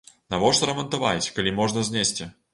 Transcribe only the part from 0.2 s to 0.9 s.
Навошта